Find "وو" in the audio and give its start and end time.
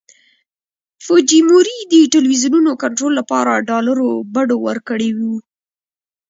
5.17-5.35